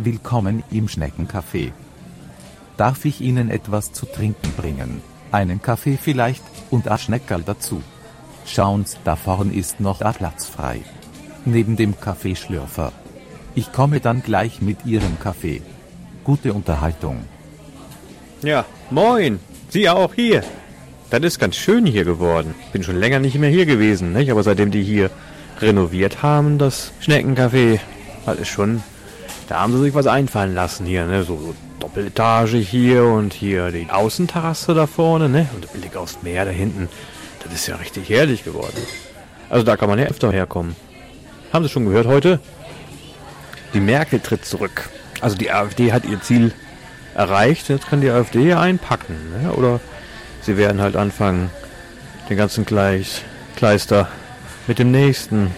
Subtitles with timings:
[0.00, 1.72] Willkommen im Schneckencafé.
[2.76, 5.02] Darf ich Ihnen etwas zu trinken bringen?
[5.32, 7.82] Einen Kaffee vielleicht und ein Schneckerl dazu.
[8.46, 10.82] Schauen Sie, da vorn ist noch ein Platz frei.
[11.44, 12.92] Neben dem Kaffeeschlürfer.
[13.56, 15.62] Ich komme dann gleich mit Ihrem Kaffee.
[16.22, 17.24] Gute Unterhaltung.
[18.42, 19.40] Ja, moin.
[19.68, 20.44] Sie auch hier.
[21.10, 22.54] Das ist ganz schön hier geworden.
[22.72, 24.30] Bin schon länger nicht mehr hier gewesen, nicht?
[24.30, 25.10] Aber seitdem die hier
[25.60, 27.80] renoviert haben, das Schneckencafé,
[28.26, 28.80] das ist schon
[29.48, 31.24] da haben sie sich was einfallen lassen hier, ne?
[31.24, 35.48] So, so Doppeletage hier und hier die Außenterrasse da vorne, ne?
[35.54, 36.88] Und der Blick aufs Meer da hinten.
[37.42, 38.76] Das ist ja richtig herrlich geworden.
[39.48, 40.76] Also da kann man ja öfter herkommen.
[41.52, 42.40] Haben Sie schon gehört heute?
[43.72, 44.90] Die Merkel tritt zurück.
[45.20, 46.52] Also die AfD hat ihr Ziel
[47.14, 47.68] erreicht.
[47.68, 49.16] Jetzt kann die AfD ja einpacken.
[49.42, 49.52] Ne?
[49.52, 49.80] Oder
[50.42, 51.50] sie werden halt anfangen,
[52.28, 53.22] den ganzen Gleis,
[53.56, 54.08] Kleister
[54.66, 55.50] mit dem nächsten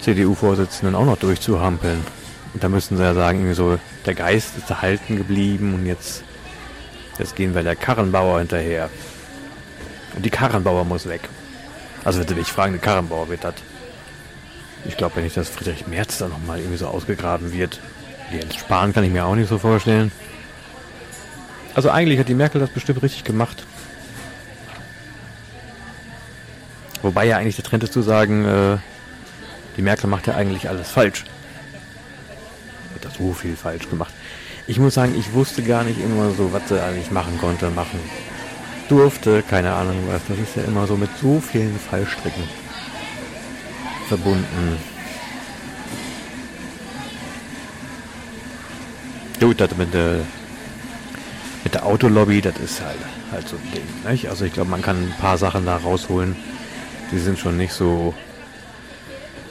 [0.00, 2.17] CDU-Vorsitzenden auch noch durchzuhampeln.
[2.54, 6.24] Und da müssen sie ja sagen, irgendwie so, der Geist ist erhalten geblieben und jetzt,
[7.18, 8.88] jetzt gehen wir der Karrenbauer hinterher.
[10.14, 11.28] Und die Karrenbauer muss weg.
[12.04, 13.54] Also bitte ich fragen, der Karrenbauer wird das.
[14.84, 17.80] Ich glaube ja nicht, dass Friedrich Merz da nochmal irgendwie so ausgegraben wird.
[18.32, 20.10] Jens Spahn kann ich mir auch nicht so vorstellen.
[21.74, 23.64] Also eigentlich hat die Merkel das bestimmt richtig gemacht.
[27.02, 28.78] Wobei ja eigentlich der Trend ist zu sagen, äh,
[29.76, 31.24] die Merkel macht ja eigentlich alles falsch
[32.92, 34.12] wird da so viel falsch gemacht.
[34.66, 38.00] Ich muss sagen, ich wusste gar nicht immer so, was sie eigentlich machen konnte, machen
[38.88, 40.22] durfte, keine Ahnung was.
[40.28, 42.44] Das ist ja immer so mit so vielen Fallstricken
[44.08, 44.78] verbunden.
[49.40, 50.20] Gut, das mit der,
[51.62, 52.98] mit der Autolobby, das ist halt,
[53.30, 54.10] halt so ein Ding.
[54.10, 54.28] Nicht?
[54.28, 56.34] Also ich glaube, man kann ein paar Sachen da rausholen.
[57.12, 58.14] Die sind schon nicht so,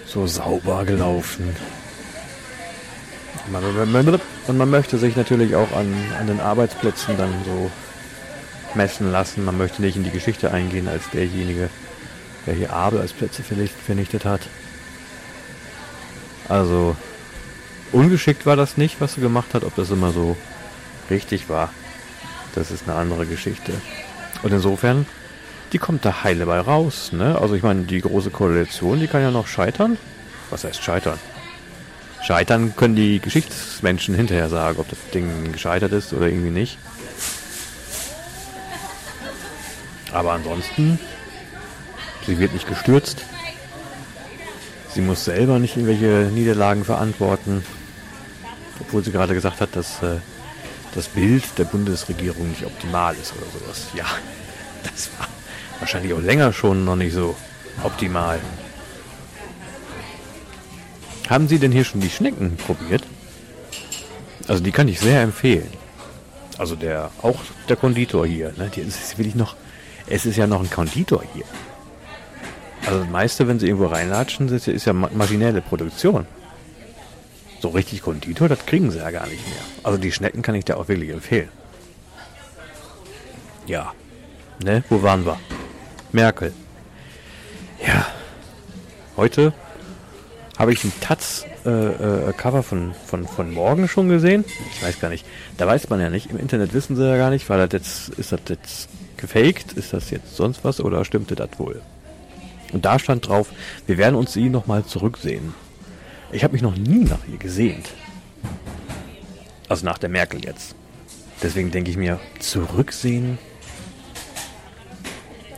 [0.06, 1.56] so sauber gelaufen.
[3.54, 7.72] Und man möchte sich natürlich auch an, an den Arbeitsplätzen dann so
[8.76, 9.46] messen lassen.
[9.46, 11.70] Man möchte nicht in die Geschichte eingehen als derjenige,
[12.46, 14.42] der hier Arbeitsplätze vernichtet hat.
[16.50, 16.96] Also
[17.92, 19.64] ungeschickt war das nicht, was sie gemacht hat.
[19.64, 20.38] Ob das immer so
[21.10, 21.72] richtig war,
[22.56, 23.74] das ist eine andere Geschichte.
[24.44, 25.06] Und insofern,
[25.74, 27.12] die kommt da heile bei raus.
[27.12, 27.38] Ne?
[27.40, 29.98] Also ich meine, die große Koalition, die kann ja noch scheitern.
[30.50, 31.20] Was heißt scheitern?
[32.28, 36.78] Scheitern können die Geschichtsmenschen hinterher sagen, ob das Ding gescheitert ist oder irgendwie nicht.
[40.12, 41.00] Aber ansonsten,
[42.26, 43.24] sie wird nicht gestürzt.
[44.94, 47.64] Sie muss selber nicht irgendwelche Niederlagen verantworten.
[48.82, 50.18] Obwohl sie gerade gesagt hat, dass äh,
[50.96, 53.86] das Bild der Bundesregierung nicht optimal ist oder sowas.
[53.94, 54.04] Ja,
[54.84, 55.30] das war
[55.80, 57.38] wahrscheinlich auch länger schon noch nicht so
[57.84, 58.42] optimal.
[61.30, 63.04] Haben Sie denn hier schon die Schnecken probiert?
[64.48, 65.70] Also die kann ich sehr empfehlen.
[66.58, 68.72] Also der, auch der Konditor hier, ne?
[68.74, 69.56] Die ist wirklich noch,
[70.08, 71.46] es ist ja noch ein Konditor hier.
[72.86, 76.26] Also das meiste, wenn sie irgendwo reinlatschen, ist, ist ja maschinelle Produktion.
[77.60, 79.60] So richtig Konditor, das kriegen sie ja gar nicht mehr.
[79.84, 81.50] Also die Schnecken kann ich dir auch wirklich empfehlen.
[83.66, 83.94] Ja.
[84.64, 85.38] Ne, wo waren wir?
[86.12, 86.54] Merkel.
[87.86, 88.08] Ja.
[89.18, 89.54] Heute
[90.58, 94.44] habe ich ein Taz-Cover äh, äh, von, von, von morgen schon gesehen.
[94.74, 95.26] Ich weiß gar nicht.
[95.58, 96.32] Da weiß man ja nicht.
[96.32, 99.74] Im Internet wissen sie ja gar nicht, weil das jetzt, ist das jetzt gefaked?
[99.74, 101.82] Ist das jetzt sonst was oder stimmte das wohl?
[102.74, 103.50] Und da stand drauf,
[103.86, 105.54] wir werden uns sie nochmal zurücksehen.
[106.32, 107.94] Ich habe mich noch nie nach ihr gesehnt.
[109.70, 110.76] Also nach der Merkel jetzt.
[111.42, 113.38] Deswegen denke ich mir, zurücksehen?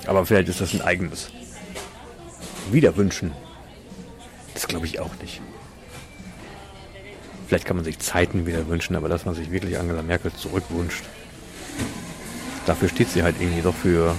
[0.06, 1.32] Aber vielleicht ist das ein eigenes.
[2.72, 3.32] Wieder wünschen.
[3.32, 3.49] Das
[4.70, 5.42] glaube ich auch nicht.
[7.48, 11.04] Vielleicht kann man sich Zeiten wieder wünschen, aber dass man sich wirklich Angela Merkel zurückwünscht,
[12.66, 14.16] dafür steht sie halt irgendwie doch für,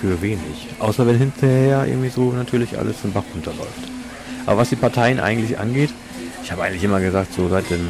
[0.00, 0.68] für wenig.
[0.78, 3.88] Außer wenn hinterher irgendwie so natürlich alles im Bach runterläuft.
[4.44, 5.90] Aber was die Parteien eigentlich angeht,
[6.44, 7.86] ich habe eigentlich immer gesagt, so seit den,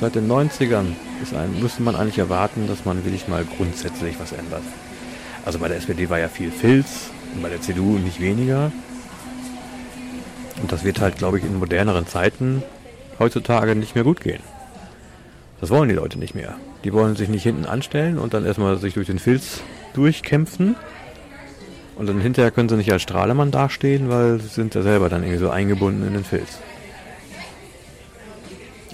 [0.00, 4.32] seit den 90ern ist ein, müsste man eigentlich erwarten, dass man wirklich mal grundsätzlich was
[4.32, 4.62] ändert.
[5.44, 8.72] Also bei der SPD war ja viel Filz und bei der CDU nicht weniger.
[10.60, 12.62] Und das wird halt, glaube ich, in moderneren Zeiten
[13.18, 14.42] heutzutage nicht mehr gut gehen.
[15.60, 16.54] Das wollen die Leute nicht mehr.
[16.84, 19.60] Die wollen sich nicht hinten anstellen und dann erstmal sich durch den Filz
[19.94, 20.76] durchkämpfen.
[21.96, 25.22] Und dann hinterher können sie nicht als Strahlemann dastehen, weil sie sind ja selber dann
[25.22, 26.58] irgendwie so eingebunden in den Filz.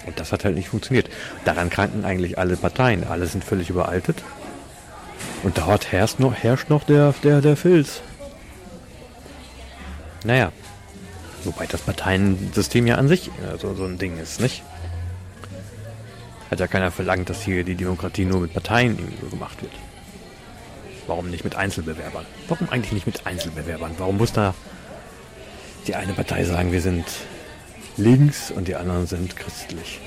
[0.07, 1.09] Und das hat halt nicht funktioniert.
[1.45, 3.03] Daran kranken eigentlich alle Parteien.
[3.07, 4.23] Alle sind völlig überaltet.
[5.43, 8.01] Und dort herrscht noch, herrscht noch der, der, der Filz.
[10.23, 10.51] Naja,
[11.45, 13.31] Wobei das Parteiensystem ja an sich
[13.61, 14.63] so, so ein Ding ist, nicht?
[16.51, 19.71] Hat ja keiner verlangt, dass hier die Demokratie nur mit Parteien irgendwie gemacht wird.
[21.07, 22.25] Warum nicht mit Einzelbewerbern?
[22.47, 23.91] Warum eigentlich nicht mit Einzelbewerbern?
[23.99, 24.55] Warum muss da
[25.85, 27.05] die eine Partei sagen, wir sind
[27.95, 30.01] links und die anderen sind christlich?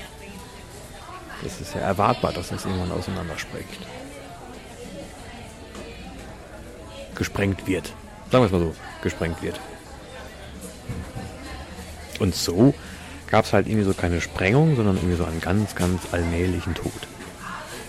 [1.41, 3.65] Das ist ja erwartbar, dass das irgendwann auseinanderspringt.
[7.15, 7.93] Gesprengt wird.
[8.29, 9.57] Sagen wir es mal so, gesprengt wird.
[12.19, 12.73] Und so
[13.27, 17.07] gab es halt irgendwie so keine Sprengung, sondern irgendwie so einen ganz, ganz allmählichen Tod.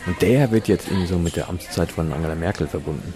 [0.06, 3.12] Und der wird jetzt irgendwie so mit der Amtszeit von Angela Merkel verbunden.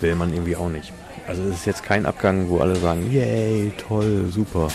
[0.00, 0.92] Will man irgendwie auch nicht.
[1.26, 4.68] Also es ist jetzt kein Abgang, wo alle sagen, yay, toll, super.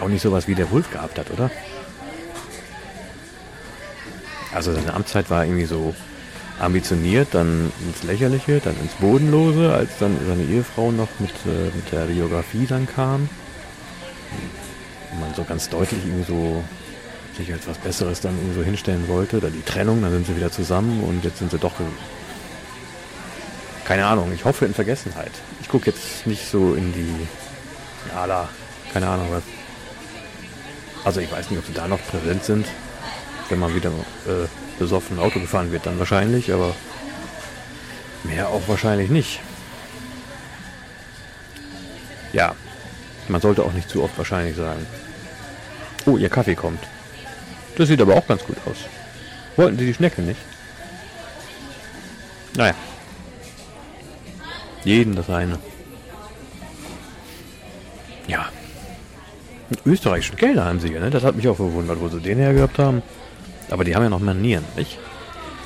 [0.00, 1.50] Auch nicht sowas wie der Wolf gehabt hat, oder?
[4.54, 5.94] Also seine Amtszeit war irgendwie so
[6.58, 11.92] ambitioniert, dann ins Lächerliche, dann ins Bodenlose, als dann seine Ehefrau noch mit, äh, mit
[11.92, 13.28] der Biografie dann kam.
[15.12, 16.64] Und man so ganz deutlich irgendwie so
[17.36, 19.40] sich als was Besseres dann irgendwie so hinstellen wollte.
[19.40, 21.74] Dann die Trennung, dann sind sie wieder zusammen und jetzt sind sie doch...
[23.84, 25.32] Keine Ahnung, ich hoffe in Vergessenheit.
[25.62, 27.26] Ich gucke jetzt nicht so in die...
[28.14, 28.48] Ala,
[28.92, 29.42] keine Ahnung was.
[31.04, 32.66] Also ich weiß nicht, ob sie da noch präsent sind,
[33.48, 33.90] wenn man wieder
[34.26, 34.46] äh,
[34.78, 36.74] besoffen Auto gefahren wird, dann wahrscheinlich, aber
[38.24, 39.40] mehr auch wahrscheinlich nicht.
[42.32, 42.54] Ja,
[43.28, 44.86] man sollte auch nicht zu oft wahrscheinlich sagen.
[46.06, 46.82] Oh, ihr Kaffee kommt.
[47.76, 48.76] Das sieht aber auch ganz gut aus.
[49.56, 50.40] Wollten Sie die Schnecke nicht?
[52.56, 52.74] Naja.
[54.84, 55.58] Jeden das eine.
[58.26, 58.48] Ja.
[59.84, 61.10] Österreichischen Gelder haben sie ne?
[61.10, 63.02] Das hat mich auch verwundert, wo sie den hergehabt haben.
[63.70, 64.98] Aber die haben ja noch Manieren, nicht?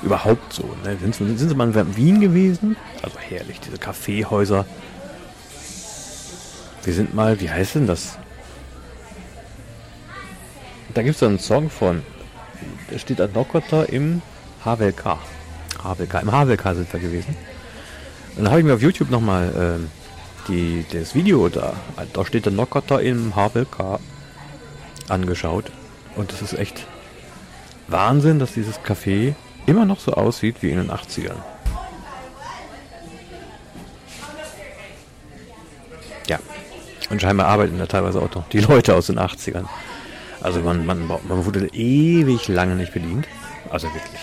[0.02, 0.74] Überhaupt so.
[0.84, 0.96] Ne?
[0.98, 2.76] Sind, sind sie mal in Wien gewesen?
[3.02, 4.66] Also herrlich, diese Kaffeehäuser.
[6.84, 8.18] Wir sind mal, wie heißt denn das?
[10.94, 12.02] Da gibt es einen Song von,
[12.90, 14.20] der steht an Nockota im
[14.64, 15.18] HWLK.
[15.82, 17.36] HWLK, im HWLK sind wir gewesen.
[18.36, 21.74] Und dann habe ich mir auf YouTube nochmal äh, die, das Video da,
[22.12, 24.00] da steht der Nockota im HWLK
[25.08, 25.70] angeschaut.
[26.16, 26.86] Und das ist echt
[27.92, 29.34] Wahnsinn, dass dieses Café
[29.66, 31.36] immer noch so aussieht wie in den 80ern.
[36.26, 36.38] Ja.
[37.10, 39.66] Und scheinbar arbeiten da teilweise auch noch die Leute aus den 80ern.
[40.40, 43.28] Also man, man, man wurde ewig lange nicht bedient.
[43.70, 44.20] Also wirklich.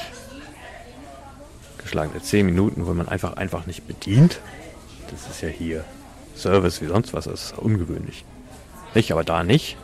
[1.78, 4.42] Geschlagene 10 Minuten wurde man einfach, einfach nicht bedient.
[5.10, 5.86] Das ist ja hier
[6.36, 7.26] Service wie sonst was.
[7.26, 8.26] Das ist ungewöhnlich.
[8.94, 9.78] Nicht, aber da nicht.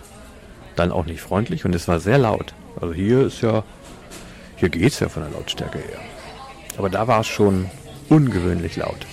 [0.75, 2.53] Dann auch nicht freundlich und es war sehr laut.
[2.79, 3.63] Also hier ist ja,
[4.57, 5.99] hier geht es ja von der Lautstärke her.
[6.77, 7.69] Aber da war es schon
[8.09, 9.05] ungewöhnlich laut.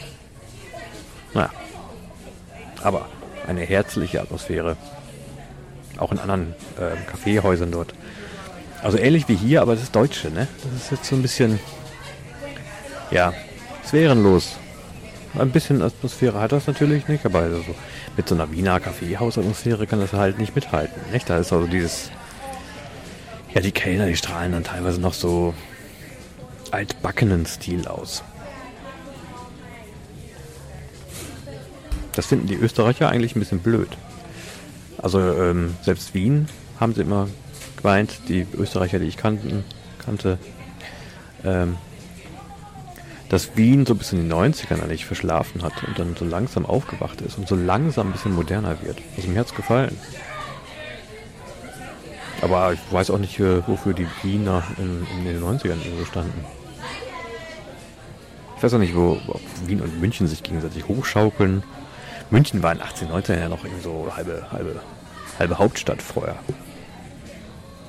[1.34, 1.50] Naja.
[2.82, 3.08] Aber
[3.46, 4.76] eine herzliche Atmosphäre.
[5.98, 7.94] Auch in anderen äh, Kaffeehäusern dort.
[8.82, 10.48] Also ähnlich wie hier, aber das ist Deutsche, ne?
[10.64, 11.60] Das ist jetzt so ein bisschen,
[13.12, 13.32] ja,
[13.86, 14.56] sphärenlos.
[15.38, 17.62] Ein bisschen Atmosphäre hat das natürlich nicht, aber also
[18.16, 21.00] mit so einer Wiener Kaffeehausatmosphäre kann das halt nicht mithalten.
[21.12, 21.30] Nicht?
[21.30, 22.10] Da ist also dieses
[23.54, 25.54] ja, die Kellner, die strahlen dann teilweise noch so
[26.70, 28.22] altbackenen Stil aus.
[32.14, 33.88] Das finden die Österreicher eigentlich ein bisschen blöd.
[34.98, 37.28] Also ähm, selbst Wien haben sie immer
[37.76, 39.64] gemeint, die Österreicher, die ich kannten,
[40.04, 40.38] kannte,
[41.44, 41.76] ähm,
[43.28, 47.22] dass Wien so bis in die 90ern eigentlich verschlafen hat und dann so langsam aufgewacht
[47.22, 48.98] ist und so langsam ein bisschen moderner wird.
[49.16, 49.96] Also mir hat es gefallen.
[52.42, 56.44] Aber ich weiß auch nicht, äh, wofür die Wiener in, in den 90ern so standen.
[58.56, 59.20] Ich weiß auch nicht, wo
[59.66, 61.62] Wien und München sich gegenseitig hochschaukeln.
[62.30, 64.80] München war in 1819 ja noch irgendwie so halbe, halbe,
[65.38, 66.36] halbe Hauptstadt vorher.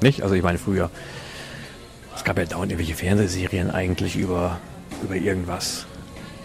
[0.02, 0.22] Nicht?
[0.22, 0.92] Also ich meine früher,
[2.16, 4.60] es gab ja dauernd irgendwelche Fernsehserien eigentlich über,
[5.02, 5.86] über irgendwas.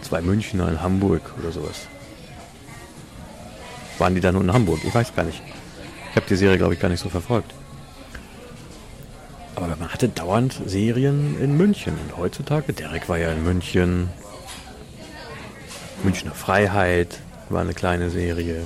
[0.00, 1.86] Zwei Münchner in Hamburg oder sowas.
[3.98, 4.78] Waren die da nur in Hamburg?
[4.84, 5.42] Ich weiß gar nicht.
[6.10, 7.52] Ich habe die Serie, glaube ich, gar nicht so verfolgt.
[9.58, 11.94] Aber man hatte dauernd Serien in München.
[11.94, 14.08] Und heutzutage, Derek war ja in München.
[16.04, 18.64] Münchner Freiheit war eine kleine Serie.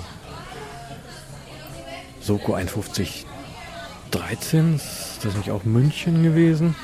[2.20, 6.75] Soko 5113, ist das nicht auch München gewesen?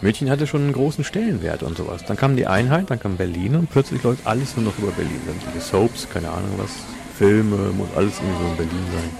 [0.00, 2.06] München hatte schon einen großen Stellenwert und sowas.
[2.06, 5.20] Dann kam die Einheit, dann kam Berlin und plötzlich läuft alles nur noch über Berlin.
[5.26, 6.70] Dann die Soaps, keine Ahnung was,
[7.18, 9.10] Filme, muss alles irgendwie so in Berlin sein.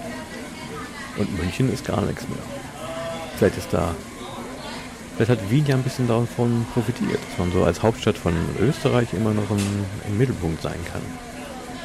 [1.17, 2.58] Und München ist gar nichts mehr.
[3.39, 3.95] Vielleicht ist da.
[5.15, 9.13] Vielleicht hat Wien ja ein bisschen davon profitiert, dass man so als Hauptstadt von Österreich
[9.13, 11.01] immer noch im, im Mittelpunkt sein kann.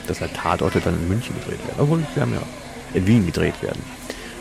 [0.06, 1.78] dass halt Tatorte dann in München gedreht werden.
[1.78, 2.42] Obwohl, wir haben ja
[2.92, 3.82] in Wien gedreht werden.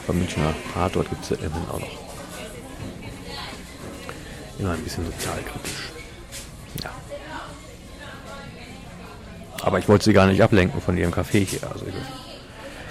[0.08, 2.00] Beim Münchner Tatort gibt es ja immerhin auch noch.
[4.60, 5.92] Immer ein bisschen sozialkritisch.
[6.84, 6.90] Ja.
[9.62, 11.62] Aber ich wollte sie gar nicht ablenken von ihrem Café hier.
[11.72, 11.86] Also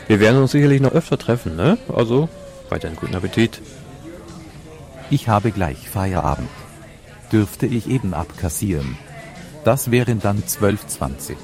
[0.08, 1.76] wir werden uns sicherlich noch öfter treffen, ne?
[1.94, 2.28] Also
[2.70, 3.60] weiterhin guten Appetit.
[5.12, 6.48] Ich habe gleich Feierabend.
[7.30, 8.96] Dürfte ich eben abkassieren.
[9.62, 11.36] Das wären dann 12.20.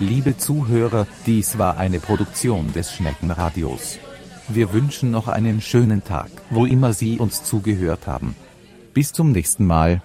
[0.00, 4.00] Liebe Zuhörer, dies war eine Produktion des Schneckenradios.
[4.48, 8.34] Wir wünschen noch einen schönen Tag, wo immer Sie uns zugehört haben.
[8.92, 10.02] Bis zum nächsten Mal.